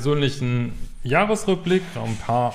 [0.00, 0.72] persönlichen
[1.02, 2.54] Jahresrückblick, noch ein paar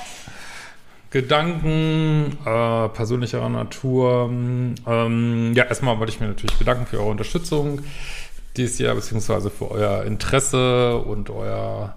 [1.12, 4.32] Gedanken äh, persönlicher Natur.
[4.32, 7.82] Ähm, ja, erstmal wollte ich mir natürlich bedanken für eure Unterstützung
[8.58, 11.96] dieses Jahr, beziehungsweise für euer Interesse und euer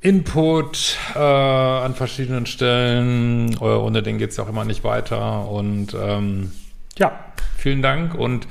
[0.00, 3.52] Input äh, an verschiedenen Stellen.
[3.52, 5.46] Äh, ohne den geht es ja auch immer nicht weiter.
[5.46, 6.52] Und ähm,
[6.96, 7.12] ja,
[7.58, 8.48] vielen Dank und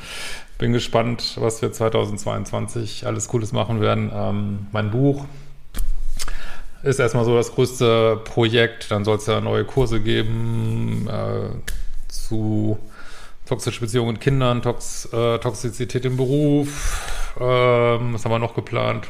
[0.60, 4.12] bin gespannt, was wir 2022 alles Cooles machen werden.
[4.14, 5.26] Ähm, mein Buch
[6.84, 8.92] ist erstmal so das größte Projekt.
[8.92, 11.50] Dann soll es ja neue Kurse geben äh,
[12.08, 12.78] zu
[13.46, 17.36] toxische Beziehungen mit Kindern, Tox, äh, Toxizität im Beruf.
[17.40, 19.08] Ähm, was haben wir noch geplant?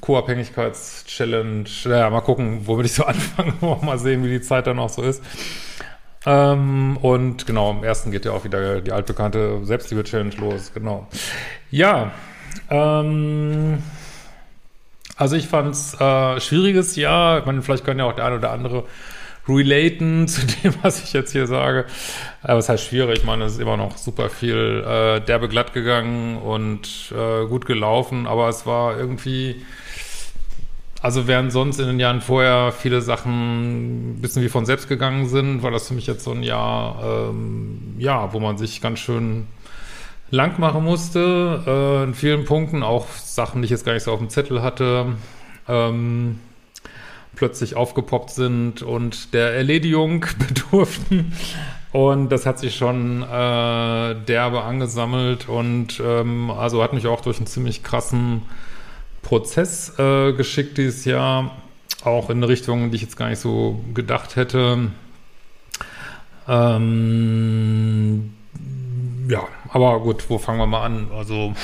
[0.00, 1.64] Co-Abhängigkeits-Challenge.
[1.84, 3.54] Naja, mal gucken, womit ich so anfange.
[3.82, 5.22] mal sehen, wie die Zeit dann auch so ist.
[6.26, 10.72] Ähm, und genau, am ersten geht ja auch wieder die altbekannte Selbstliebe-Challenge los.
[10.74, 11.06] Genau.
[11.70, 12.12] Ja,
[12.70, 13.82] ähm,
[15.22, 17.38] also ich fand es äh, schwieriges Jahr.
[17.38, 18.82] Ich meine, vielleicht können ja auch der eine oder andere
[19.48, 21.86] relaten zu dem, was ich jetzt hier sage.
[22.42, 23.18] Aber es heißt schwierig.
[23.18, 27.66] Ich meine, es ist immer noch super viel äh, derbe glatt gegangen und äh, gut
[27.66, 28.26] gelaufen.
[28.26, 29.64] Aber es war irgendwie
[31.00, 35.28] also während sonst in den Jahren vorher viele Sachen ein bisschen wie von selbst gegangen
[35.28, 39.00] sind, war das für mich jetzt so ein Jahr, ähm, ja, wo man sich ganz
[39.00, 39.48] schön
[40.32, 44.12] lang machen musste, äh, in vielen Punkten, auch Sachen, die ich jetzt gar nicht so
[44.12, 45.14] auf dem Zettel hatte,
[45.68, 46.40] ähm,
[47.36, 51.34] plötzlich aufgepoppt sind und der Erledigung bedurften.
[51.92, 53.26] Und das hat sich schon äh,
[54.26, 58.42] derbe angesammelt und ähm, also hat mich auch durch einen ziemlich krassen
[59.20, 61.58] Prozess äh, geschickt dieses Jahr,
[62.04, 64.90] auch in eine Richtung, die ich jetzt gar nicht so gedacht hätte.
[66.48, 68.32] Ähm,
[69.28, 71.08] ja, aber gut, wo fangen wir mal an?
[71.12, 71.54] Also,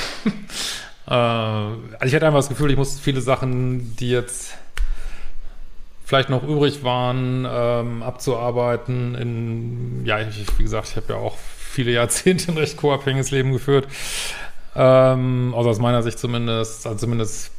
[1.07, 4.55] äh, also ich hatte einfach das Gefühl, ich muss viele Sachen, die jetzt
[6.05, 9.15] vielleicht noch übrig waren, ähm, abzuarbeiten.
[9.15, 13.53] In, ja, ich, wie gesagt, ich habe ja auch viele Jahrzehnte ein recht co-abhängiges Leben
[13.53, 13.87] geführt.
[14.75, 17.51] Ähm, also aus meiner Sicht zumindest, also zumindest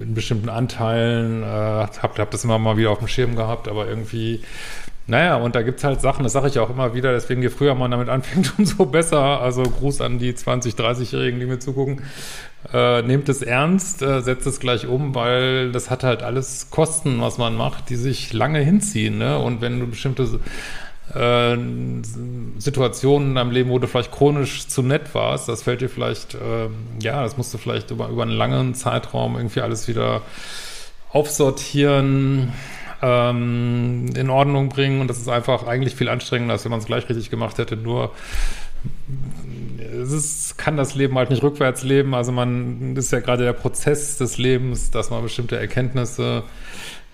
[0.00, 3.86] in bestimmten Anteilen, äh, hab, hab das immer mal wieder auf dem Schirm gehabt, aber
[3.86, 4.42] irgendwie,
[5.08, 7.74] naja, und da gibt's halt Sachen, das sage ich auch immer wieder, deswegen je früher
[7.74, 9.40] man damit anfängt, umso besser.
[9.40, 12.02] Also Gruß an die 20-, 30-Jährigen, die mir zugucken.
[12.74, 17.22] Äh, nehmt es ernst, äh, setzt es gleich um, weil das hat halt alles Kosten,
[17.22, 19.16] was man macht, die sich lange hinziehen.
[19.16, 19.38] Ne?
[19.38, 20.40] Und wenn du bestimmte
[21.14, 21.56] äh,
[22.58, 26.34] Situationen in deinem Leben, wo du vielleicht chronisch zu nett warst, das fällt dir vielleicht,
[26.34, 26.68] äh,
[27.00, 30.20] ja, das musst du vielleicht über, über einen langen Zeitraum irgendwie alles wieder
[31.10, 32.52] aufsortieren,
[33.02, 36.86] ähm, in Ordnung bringen und das ist einfach eigentlich viel anstrengender, als wenn man es
[36.86, 38.12] gleich richtig gemacht hätte, nur
[40.02, 43.52] es ist, kann das Leben halt nicht rückwärts leben, also man, ist ja gerade der
[43.52, 46.44] Prozess des Lebens, dass man bestimmte Erkenntnisse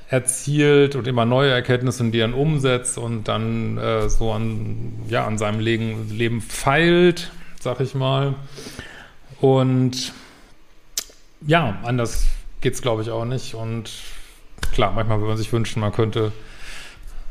[0.08, 5.26] erzielt und immer neue Erkenntnisse in die dann umsetzt und dann äh, so an, ja,
[5.26, 8.34] an seinem Leben, Leben feilt, sag ich mal.
[9.40, 10.12] Und
[11.46, 12.26] ja, anders
[12.60, 13.54] geht's glaube ich auch nicht.
[13.54, 13.90] Und
[14.72, 16.32] klar, manchmal würde man sich wünschen, man könnte,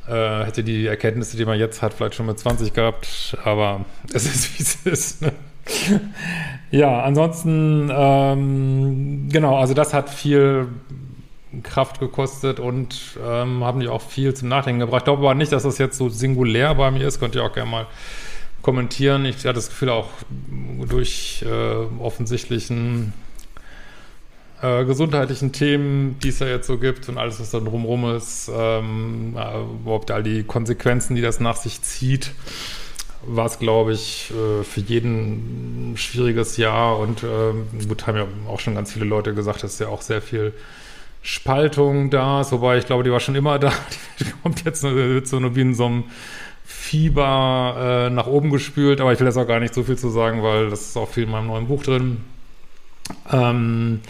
[0.07, 4.25] äh, hätte die Erkenntnisse, die man jetzt hat, vielleicht schon mit 20 gehabt, aber es
[4.25, 5.21] ist, wie es ist.
[5.21, 5.31] Ne?
[6.71, 10.67] ja, ansonsten, ähm, genau, also das hat viel
[11.61, 15.01] Kraft gekostet und ähm, haben die auch viel zum Nachdenken gebracht.
[15.01, 17.19] Ich glaube aber nicht, dass das jetzt so singulär bei mir ist.
[17.19, 17.87] Könnt ihr auch gerne mal
[18.63, 19.25] kommentieren.
[19.25, 20.09] Ich hatte das Gefühl auch
[20.89, 23.13] durch äh, offensichtlichen
[24.63, 28.49] äh, gesundheitlichen Themen, die es ja jetzt so gibt und alles, was da drumherum ist,
[28.55, 32.31] ähm, äh, überhaupt all die Konsequenzen, die das nach sich zieht,
[33.25, 38.25] war es, glaube ich, äh, für jeden ein schwieriges Jahr und äh, gut, haben ja
[38.47, 40.53] auch schon ganz viele Leute gesagt, dass ja auch sehr viel
[41.21, 43.71] Spaltung da ist, wobei ich glaube, die war schon immer da.
[44.19, 46.03] Die kommt jetzt so nur wie in so einem
[46.65, 50.09] Fieber äh, nach oben gespült, aber ich will jetzt auch gar nicht so viel zu
[50.09, 52.23] sagen, weil das ist auch viel in meinem neuen Buch drin.
[53.31, 54.01] Ähm,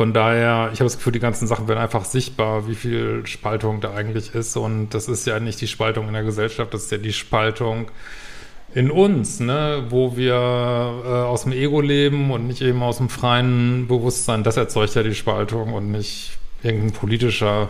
[0.00, 3.82] von daher, ich habe das Gefühl, die ganzen Sachen werden einfach sichtbar, wie viel Spaltung
[3.82, 4.56] da eigentlich ist.
[4.56, 7.90] Und das ist ja nicht die Spaltung in der Gesellschaft, das ist ja die Spaltung
[8.72, 13.10] in uns, ne, wo wir äh, aus dem Ego leben und nicht eben aus dem
[13.10, 14.42] freien Bewusstsein.
[14.42, 17.68] Das erzeugt ja die Spaltung und nicht irgendein politischer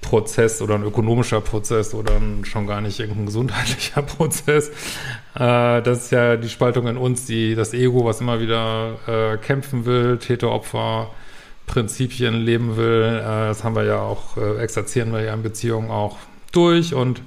[0.00, 4.70] Prozess oder ein ökonomischer Prozess oder schon gar nicht irgendein gesundheitlicher Prozess.
[5.36, 9.36] Äh, das ist ja die Spaltung in uns, die das Ego, was immer wieder äh,
[9.36, 11.10] kämpfen will, Täter-Opfer,
[11.66, 13.20] Prinzipien leben will.
[13.20, 16.16] Äh, das haben wir ja auch, äh, exerzieren wir ja in Beziehungen auch
[16.52, 17.22] durch und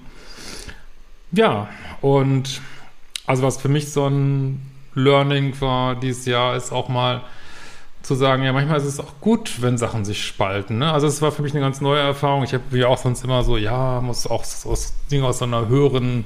[1.32, 1.68] ja,
[2.02, 2.62] und
[3.26, 4.62] also was für mich so ein
[4.94, 7.24] Learning war dieses Jahr, ist auch mal
[8.02, 10.78] zu sagen, ja, manchmal ist es auch gut, wenn Sachen sich spalten.
[10.78, 10.92] Ne?
[10.92, 12.44] Also es war für mich eine ganz neue Erfahrung.
[12.44, 15.68] Ich habe wie auch sonst immer so, ja, muss auch aus Dinge aus so einer
[15.68, 16.24] höheren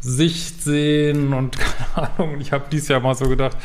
[0.00, 1.58] Sicht sehen und
[1.94, 2.40] keine Ahnung.
[2.40, 3.56] Ich habe dieses Jahr mal so gedacht,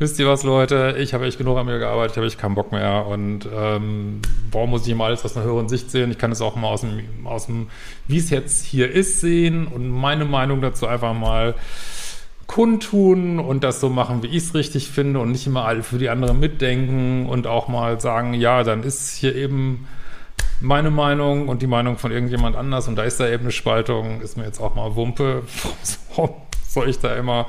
[0.00, 2.54] wisst ihr was, Leute, ich habe echt genug an mir gearbeitet, ich habe echt keinen
[2.54, 6.10] Bock mehr und ähm, warum muss ich immer alles aus einer höheren Sicht sehen?
[6.10, 7.68] Ich kann es auch mal aus dem, aus dem
[8.08, 11.54] wie es jetzt hier ist, sehen und meine Meinung dazu einfach mal
[12.46, 15.98] kundtun und das so machen, wie ich es richtig finde und nicht immer alle für
[15.98, 19.86] die anderen mitdenken und auch mal sagen, ja, dann ist hier eben
[20.62, 24.22] meine Meinung und die Meinung von irgendjemand anders und da ist da eben eine Spaltung,
[24.22, 25.42] ist mir jetzt auch mal Wumpe.
[26.16, 26.30] Warum
[26.66, 27.48] soll ich da immer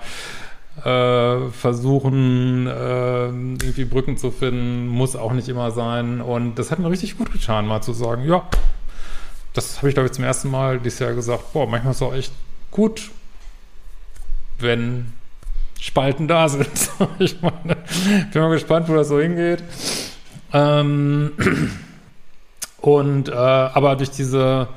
[0.78, 6.22] äh, versuchen, äh, irgendwie Brücken zu finden, muss auch nicht immer sein.
[6.22, 8.44] Und das hat mir richtig gut getan, mal zu sagen, ja,
[9.54, 12.04] das habe ich, glaube ich, zum ersten Mal dieses Jahr gesagt, boah, manchmal ist es
[12.04, 12.34] auch echt
[12.72, 13.12] gut,
[14.60, 15.14] wenn
[15.80, 16.70] Spalten da sind.
[17.20, 17.78] ich meine,
[18.32, 19.64] bin mal gespannt, wo das so hingeht.
[20.54, 21.34] Ähm,
[22.82, 24.68] und äh, aber durch diese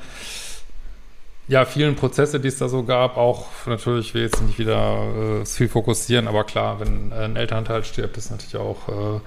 [1.47, 5.47] ja, vielen Prozesse, die es da so gab, auch natürlich, will jetzt nicht wieder äh,
[5.47, 9.21] viel fokussieren, aber klar, wenn äh, ein Elternteil stirbt, ist natürlich auch, äh,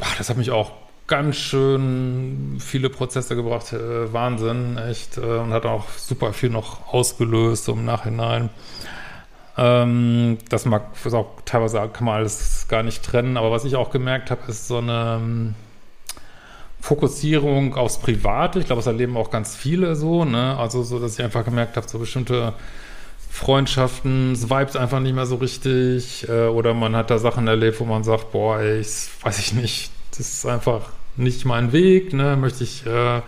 [0.00, 0.72] ach, das hat mich auch
[1.06, 6.92] ganz schön viele Prozesse gebracht, äh, Wahnsinn, echt, äh, und hat auch super viel noch
[6.92, 8.50] ausgelöst im Nachhinein.
[9.56, 13.90] Ähm, das mag, auch teilweise kann man alles gar nicht trennen, aber was ich auch
[13.90, 15.54] gemerkt habe, ist so eine ähm,
[16.82, 18.58] Fokussierung aufs Private.
[18.58, 20.58] Ich glaube, das erleben auch ganz viele so, ne?
[20.58, 22.54] Also so, dass ich einfach gemerkt habe, so bestimmte
[23.30, 27.78] Freundschaften, es vibes einfach nicht mehr so richtig äh, oder man hat da Sachen erlebt,
[27.78, 32.12] wo man sagt, boah, ey, ich, weiß ich nicht, das ist einfach nicht mein Weg,
[32.12, 32.36] ne?
[32.36, 33.22] Möchte ich äh,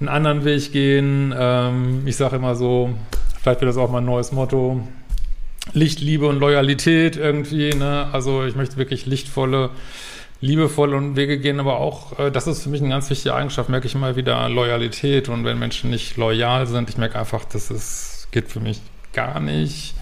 [0.00, 1.34] einen anderen Weg gehen.
[1.38, 2.94] Ähm, ich sage immer so,
[3.42, 4.80] vielleicht wird das auch mein neues Motto,
[5.74, 8.08] Licht, Liebe und Loyalität irgendwie, ne?
[8.12, 9.68] Also ich möchte wirklich lichtvolle,
[10.40, 13.86] liebevolle Wege gehen, aber auch, äh, das ist für mich eine ganz wichtige Eigenschaft, merke
[13.86, 18.28] ich immer wieder Loyalität und wenn Menschen nicht loyal sind, ich merke einfach, das ist,
[18.30, 18.80] geht für mich
[19.12, 19.94] gar nicht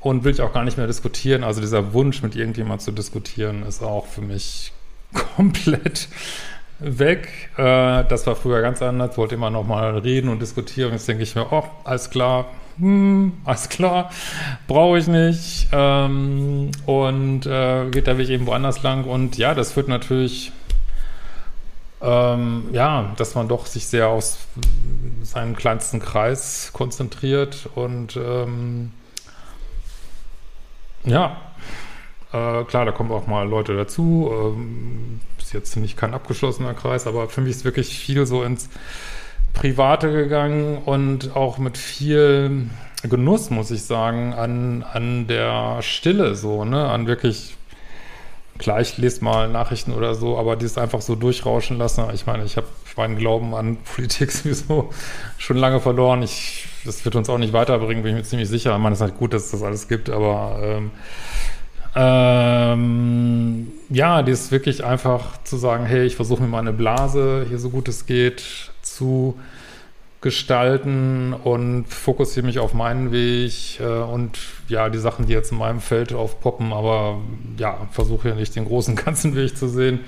[0.00, 1.44] und will ich auch gar nicht mehr diskutieren.
[1.44, 4.72] Also dieser Wunsch, mit irgendjemand zu diskutieren, ist auch für mich
[5.36, 6.08] komplett
[6.78, 7.50] weg.
[7.56, 10.92] Äh, das war früher ganz anders, wollte immer noch mal reden und diskutieren.
[10.92, 12.46] Jetzt denke ich mir, oh, alles klar,
[12.78, 14.10] hm, alles klar,
[14.66, 15.68] brauche ich nicht.
[15.72, 19.04] Ähm, und äh, geht der Weg eben woanders lang.
[19.04, 20.52] Und ja, das führt natürlich,
[22.00, 24.38] ähm, ja, dass man doch sich sehr aus
[25.22, 28.92] seinem kleinsten Kreis konzentriert und ähm,
[31.04, 31.36] ja,
[32.32, 34.30] äh, klar, da kommen auch mal Leute dazu.
[34.32, 38.68] Ähm, ist jetzt nicht kein abgeschlossener Kreis, aber für mich ist wirklich viel so ins
[39.54, 42.68] Private gegangen und auch mit viel
[43.02, 47.56] Genuss, muss ich sagen, an, an der Stille so, ne, an wirklich,
[48.58, 52.04] klar, ich lese mal Nachrichten oder so, aber die ist einfach so durchrauschen lassen.
[52.12, 52.66] Ich meine, ich habe
[52.96, 54.90] meinen Glauben an Politik sowieso
[55.38, 56.22] schon lange verloren.
[56.22, 58.72] Ich, das wird uns auch nicht weiterbringen, bin ich mir ziemlich sicher.
[58.72, 60.90] Ich meine, es ist halt gut, dass es das alles gibt, aber ähm,
[61.94, 67.58] ähm, ja, die ist wirklich einfach zu sagen, hey, ich versuche mir meine Blase hier
[67.58, 69.38] so gut es geht zu
[70.20, 75.58] gestalten und fokussiere mich auf meinen Weg äh, und ja, die Sachen, die jetzt in
[75.58, 77.20] meinem Feld aufpoppen, aber
[77.56, 80.00] ja, versuche ja nicht den großen ganzen Weg zu sehen.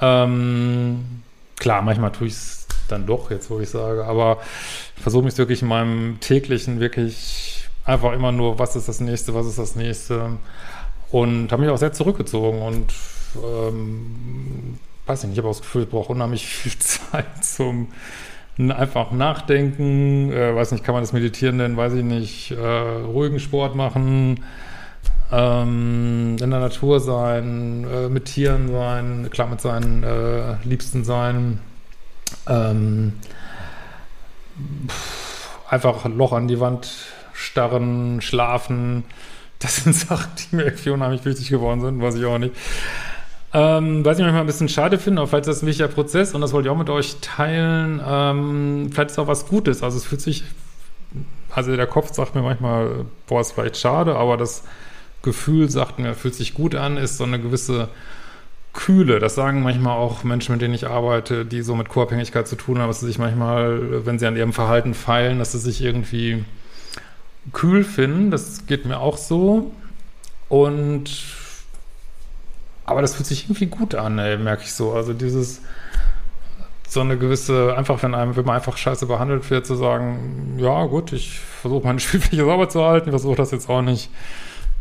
[0.00, 1.22] Ähm,
[1.56, 4.38] klar, manchmal tue ich es dann doch, jetzt wo ich sage, aber
[4.96, 7.51] versuche mich wirklich in meinem täglichen wirklich
[7.84, 10.38] einfach immer nur, was ist das nächste, was ist das nächste?
[11.10, 12.94] Und habe mich auch sehr zurückgezogen und
[13.36, 17.88] ähm, weiß ich nicht, ich habe auch das Gefühl, ich brauche unheimlich viel Zeit zum
[18.58, 23.40] einfach nachdenken, äh, weiß nicht, kann man das meditieren denn, weiß ich nicht, äh, ruhigen
[23.40, 24.44] Sport machen,
[25.32, 31.60] ähm, in der Natur sein, äh, mit Tieren sein, klar mit seinen äh, Liebsten sein,
[32.46, 33.14] ähm,
[35.70, 36.90] einfach ein Loch an die Wand
[37.34, 39.04] starren, schlafen,
[39.58, 42.54] das sind Sachen, die mir irgendwie unheimlich wichtig geworden sind, weiß ich auch nicht.
[43.54, 46.34] Ähm, was ich manchmal ein bisschen schade finde, aber vielleicht ist das ein wichtiger Prozess
[46.34, 48.00] und das wollte ich auch mit euch teilen.
[48.04, 49.82] Ähm, vielleicht ist auch was Gutes.
[49.82, 50.44] Also es fühlt sich,
[51.50, 54.64] also der Kopf sagt mir manchmal, boah, ist vielleicht schade, aber das
[55.20, 57.88] Gefühl sagt mir, fühlt sich gut an, ist so eine gewisse
[58.72, 59.18] Kühle.
[59.18, 62.78] Das sagen manchmal auch Menschen, mit denen ich arbeite, die so mit Co-Abhängigkeit zu tun
[62.78, 66.42] haben, dass sie sich manchmal, wenn sie an ihrem Verhalten feilen, dass sie sich irgendwie
[67.52, 68.30] kühl finden.
[68.30, 69.72] Das geht mir auch so.
[70.48, 71.10] Und
[72.84, 74.92] aber das fühlt sich irgendwie gut an, ey, merke ich so.
[74.92, 75.60] Also dieses
[76.88, 80.84] so eine gewisse, einfach wenn einem, wenn man einfach scheiße behandelt wird, zu sagen, ja
[80.84, 84.10] gut, ich versuche meine Spielfläche sauber zu halten, ich versuche das jetzt auch nicht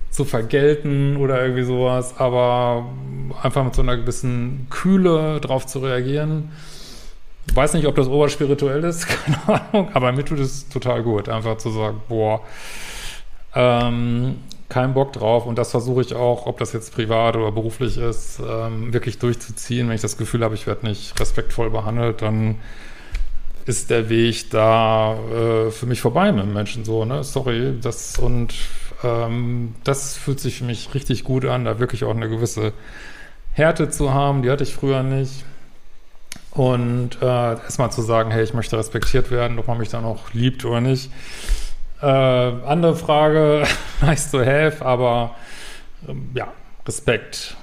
[0.09, 2.85] zu vergelten oder irgendwie sowas, aber
[3.41, 6.51] einfach mit so einer gewissen Kühle drauf zu reagieren.
[7.53, 9.07] Weiß nicht, ob das oberspirituell ist,
[9.45, 12.41] keine Ahnung, aber mir tut es total gut, einfach zu sagen, boah,
[13.55, 14.37] ähm,
[14.69, 18.39] kein Bock drauf und das versuche ich auch, ob das jetzt privat oder beruflich ist,
[18.39, 19.89] ähm, wirklich durchzuziehen.
[19.89, 22.55] Wenn ich das Gefühl habe, ich werde nicht respektvoll behandelt, dann
[23.65, 27.23] ist der Weg da äh, für mich vorbei mit Menschen so, ne?
[27.23, 28.53] Sorry, das und
[29.03, 32.73] ähm, das fühlt sich für mich richtig gut an, da wirklich auch eine gewisse
[33.53, 35.43] Härte zu haben, die hatte ich früher nicht.
[36.53, 40.33] Und äh, erstmal zu sagen, hey, ich möchte respektiert werden, ob man mich dann auch
[40.33, 41.09] liebt oder nicht.
[42.01, 43.63] Äh, andere Frage,
[44.01, 45.35] nice to have, aber
[46.07, 46.47] ähm, ja,
[46.85, 47.55] Respekt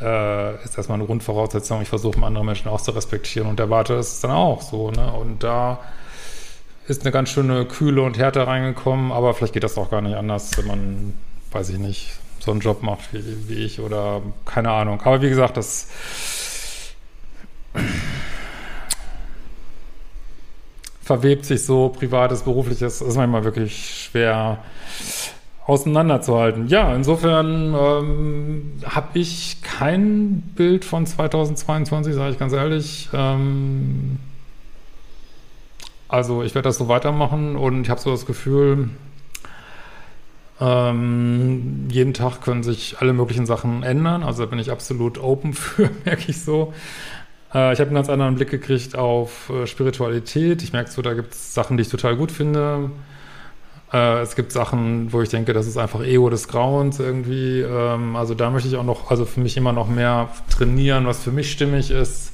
[0.00, 1.80] äh, ist erstmal eine Grundvoraussetzung.
[1.80, 4.90] Ich versuche andere Menschen auch zu respektieren und erwarte es dann auch so.
[4.90, 5.10] Ne?
[5.12, 5.78] Und da
[6.86, 10.16] ist eine ganz schöne Kühle und Härte reingekommen, aber vielleicht geht das auch gar nicht
[10.16, 11.14] anders, wenn man,
[11.52, 15.00] weiß ich nicht, so einen Job macht wie, wie ich oder keine Ahnung.
[15.02, 15.88] Aber wie gesagt, das
[21.08, 24.58] verwebt sich so, privates, berufliches, ist manchmal wirklich schwer
[25.64, 26.68] auseinanderzuhalten.
[26.68, 33.08] Ja, insofern ähm, habe ich kein Bild von 2022, sage ich ganz ehrlich.
[33.14, 34.18] Ähm,
[36.08, 38.90] also ich werde das so weitermachen und ich habe so das Gefühl,
[40.60, 44.22] ähm, jeden Tag können sich alle möglichen Sachen ändern.
[44.22, 46.74] Also da bin ich absolut open für, merke ich so.
[47.54, 50.62] Äh, ich habe einen ganz anderen Blick gekriegt auf äh, Spiritualität.
[50.62, 52.90] Ich merke so, da gibt es Sachen, die ich total gut finde.
[53.92, 57.60] Äh, es gibt Sachen, wo ich denke, das ist einfach Ego des Grauens irgendwie.
[57.60, 61.22] Ähm, also da möchte ich auch noch, also für mich immer noch mehr trainieren, was
[61.22, 62.32] für mich stimmig ist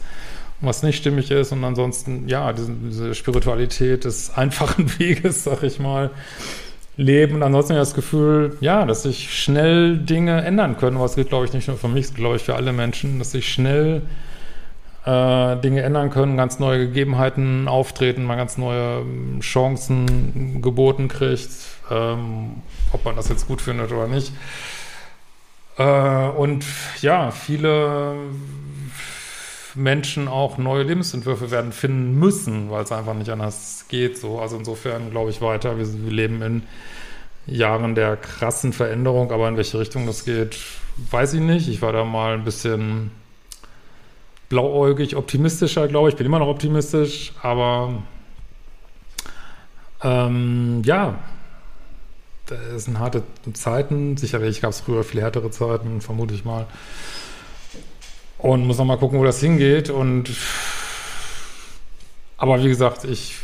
[0.61, 5.79] was nicht stimmig ist und ansonsten, ja, diese, diese Spiritualität des einfachen Weges, sag ich
[5.79, 6.11] mal,
[6.97, 11.45] leben und ansonsten das Gefühl, ja, dass sich schnell Dinge ändern können, was gilt, glaube
[11.45, 14.03] ich, nicht nur für mich, glaube ich, für alle Menschen, dass sich schnell
[15.05, 21.51] äh, Dinge ändern können, ganz neue Gegebenheiten auftreten, man ganz neue ähm, Chancen geboten kriegt,
[21.91, 24.33] ähm, ob man das jetzt gut findet oder nicht.
[25.77, 26.65] Äh, und
[27.03, 28.15] ja, viele
[29.75, 34.19] Menschen auch neue Lebensentwürfe werden finden müssen, weil es einfach nicht anders geht.
[34.19, 34.39] So.
[34.39, 36.63] Also insofern glaube ich weiter, wir, wir, leben in
[37.47, 40.59] Jahren der krassen Veränderung, aber in welche Richtung das geht,
[41.11, 41.69] weiß ich nicht.
[41.69, 43.11] Ich war da mal ein bisschen
[44.49, 46.17] blauäugig optimistischer, glaube ich.
[46.17, 48.03] Bin immer noch optimistisch, aber
[50.03, 51.19] ähm, ja,
[52.47, 53.23] das sind harte
[53.55, 54.17] Zeiten.
[54.17, 56.67] Sicherlich gab es früher viel härtere Zeiten, vermute ich mal.
[58.39, 59.89] Und muss noch mal gucken, wo das hingeht.
[59.91, 60.31] Und
[62.37, 63.37] aber wie gesagt, ich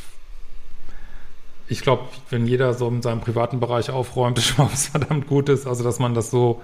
[1.68, 5.26] ich glaube, wenn jeder so in seinem privaten Bereich aufräumt, ist schon mal was verdammt
[5.26, 5.66] Gutes.
[5.66, 6.60] Also, dass man das so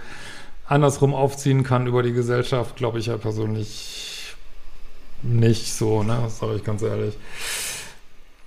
[0.66, 4.15] andersrum aufziehen kann über die Gesellschaft, glaube ich ja persönlich
[5.26, 6.18] nicht so, ne?
[6.22, 7.14] Das sage ich ganz ehrlich.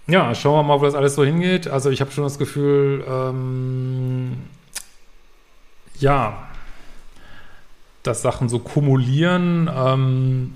[0.07, 1.67] Ja, schauen wir mal, wo das alles so hingeht.
[1.67, 4.37] Also, ich habe schon das Gefühl, ähm,
[5.99, 6.49] ja,
[8.03, 9.69] dass Sachen so kumulieren.
[9.73, 10.53] Ähm,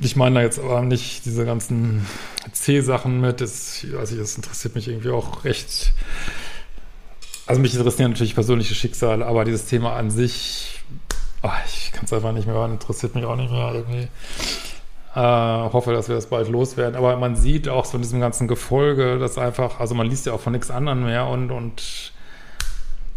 [0.00, 2.06] ich meine da jetzt aber nicht diese ganzen
[2.52, 3.40] C-Sachen mit.
[3.40, 5.92] Das, ich, das interessiert mich irgendwie auch recht.
[7.46, 10.77] Also mich interessieren natürlich persönliche Schicksale, aber dieses Thema an sich,
[11.42, 14.08] oh, ich kann es einfach nicht mehr hören, interessiert mich auch nicht mehr irgendwie.
[15.14, 15.20] Äh,
[15.72, 16.96] hoffe, dass wir das bald loswerden.
[16.96, 20.32] Aber man sieht auch so in diesem ganzen Gefolge, dass einfach, also man liest ja
[20.32, 22.12] auch von nichts anderem mehr und, und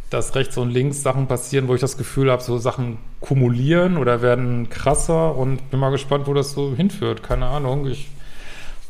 [0.09, 4.21] dass rechts und links Sachen passieren, wo ich das Gefühl habe, so Sachen kumulieren oder
[4.21, 7.23] werden krasser und bin mal gespannt, wo das so hinführt.
[7.23, 7.87] Keine Ahnung.
[7.87, 8.09] Ich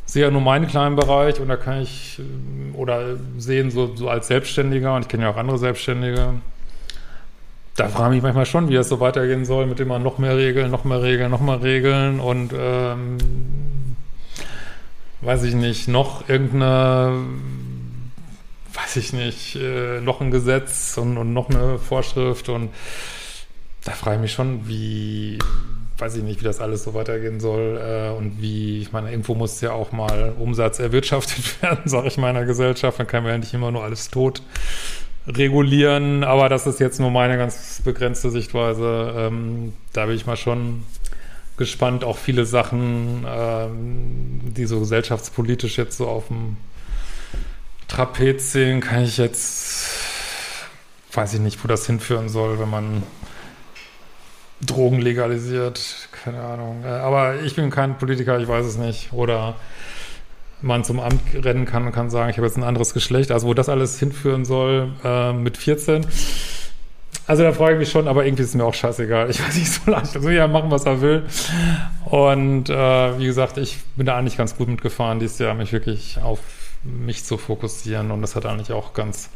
[0.04, 4.08] sehe ja nur meinen kleinen Bereich und da kann ich äh, oder sehen so, so
[4.08, 6.40] als Selbstständiger und ich kenne ja auch andere Selbstständige.
[7.74, 10.36] Da frage ich mich manchmal schon, wie das so weitergehen soll, mit immer noch mehr
[10.36, 13.16] Regeln, noch mehr Regeln, noch mehr Regeln und ähm,
[15.22, 17.24] weiß ich nicht, noch irgendeine
[18.74, 22.70] weiß ich nicht, äh, noch ein Gesetz und, und, noch eine Vorschrift und
[23.84, 25.38] da frage ich mich schon, wie,
[25.98, 29.34] weiß ich nicht, wie das alles so weitergehen soll äh, und wie, ich meine, irgendwo
[29.34, 33.38] muss ja auch mal Umsatz erwirtschaftet werden, sage ich meiner Gesellschaft, dann kann man ja
[33.38, 34.42] nicht immer nur alles tot
[35.26, 39.14] regulieren, aber das ist jetzt nur meine ganz begrenzte Sichtweise.
[39.16, 40.82] Ähm, da bin ich mal schon
[41.56, 46.56] gespannt, auch viele Sachen, ähm, die so gesellschaftspolitisch jetzt so auf dem
[47.88, 49.86] Trapezien kann ich jetzt,
[51.12, 53.02] weiß ich nicht, wo das hinführen soll, wenn man
[54.62, 56.84] Drogen legalisiert, keine Ahnung.
[56.84, 59.12] Äh, aber ich bin kein Politiker, ich weiß es nicht.
[59.12, 59.56] Oder
[60.62, 63.30] man zum Amt rennen kann und kann sagen, ich habe jetzt ein anderes Geschlecht.
[63.30, 66.06] Also wo das alles hinführen soll äh, mit 14,
[67.26, 69.30] also da freue ich mich schon, aber irgendwie ist es mir auch scheißegal.
[69.30, 70.14] Ich weiß nicht so leicht.
[70.16, 71.24] Also ja, machen, was er will.
[72.04, 76.18] Und äh, wie gesagt, ich bin da eigentlich ganz gut mitgefahren dieses Jahr, mich wirklich
[76.20, 76.40] auf
[76.82, 78.10] mich zu fokussieren.
[78.10, 79.30] Und das hat eigentlich auch ganz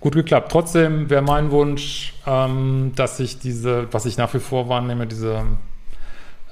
[0.00, 0.50] gut geklappt.
[0.50, 5.44] Trotzdem wäre mein Wunsch, ähm, dass ich diese, was ich nach wie vor wahrnehme, diese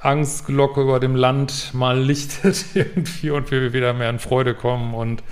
[0.03, 5.23] Angstglocke über dem Land mal lichtet irgendwie und wir wieder mehr in Freude kommen und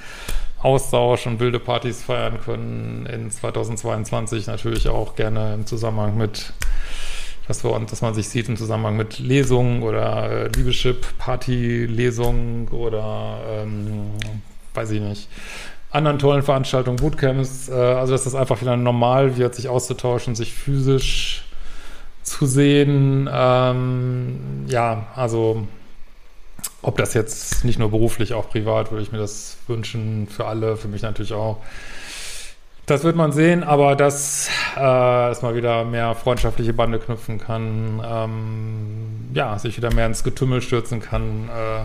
[0.62, 3.06] Austausch und wilde Partys feiern können.
[3.06, 6.52] In 2022 natürlich auch gerne im Zusammenhang mit
[7.50, 13.40] dass, wir, dass man sich sieht im Zusammenhang mit Lesungen oder äh, Liebeschip, Party-Lesungen oder
[13.48, 14.12] ähm,
[14.72, 15.28] weiß ich nicht,
[15.90, 20.52] anderen tollen Veranstaltungen, Bootcamps, äh, also dass das einfach wieder normal wird, sich auszutauschen, sich
[20.52, 21.42] physisch
[22.40, 23.28] zu sehen.
[23.30, 25.68] Ähm, ja, also
[26.80, 30.78] ob das jetzt nicht nur beruflich, auch privat, würde ich mir das wünschen, für alle,
[30.78, 31.58] für mich natürlich auch.
[32.86, 38.02] Das wird man sehen, aber dass äh, es mal wieder mehr freundschaftliche Bande knüpfen kann,
[38.02, 41.84] ähm, ja, sich wieder mehr ins Getümmel stürzen kann, äh,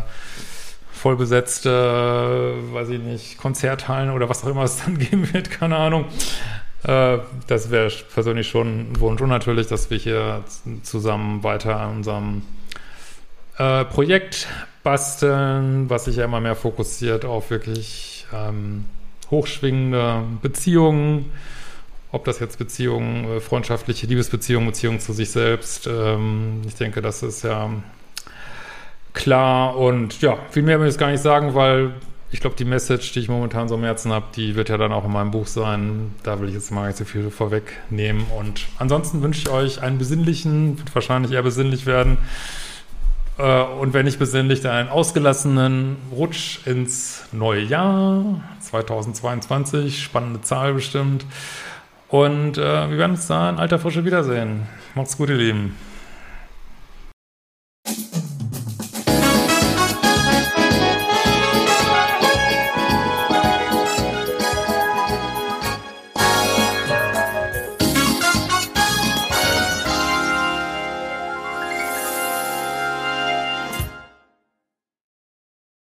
[0.94, 6.06] vollbesetzte, weiß ich nicht, Konzerthallen oder was auch immer es dann geben wird, keine Ahnung.
[6.86, 9.22] Äh, das wäre persönlich schon ein Wunsch.
[9.22, 10.44] Und natürlich, dass wir hier
[10.84, 12.42] zusammen weiter an unserem
[13.58, 14.48] äh, Projekt
[14.84, 18.86] basteln, was sich ja immer mehr fokussiert auf wirklich ähm,
[19.32, 21.32] hochschwingende Beziehungen.
[22.12, 25.88] Ob das jetzt Beziehungen, äh, freundschaftliche Liebesbeziehungen, Beziehungen zu sich selbst.
[25.88, 27.72] Ähm, ich denke, das ist ja
[29.14, 29.76] klar.
[29.76, 31.94] Und ja, viel mehr will ich jetzt gar nicht sagen, weil
[32.36, 34.92] ich glaube, die Message, die ich momentan so im Herzen habe, die wird ja dann
[34.92, 36.14] auch in meinem Buch sein.
[36.22, 38.26] Da will ich jetzt mal nicht so viel vorwegnehmen.
[38.38, 42.18] Und ansonsten wünsche ich euch einen besinnlichen, wird wahrscheinlich eher besinnlich werden.
[43.38, 50.04] Äh, und wenn nicht besinnlich, dann einen ausgelassenen Rutsch ins neue Jahr 2022.
[50.04, 51.26] Spannende Zahl bestimmt.
[52.10, 54.64] Und äh, wir werden uns da in alter Frische wiedersehen.
[54.94, 55.74] Macht's gut, ihr Lieben.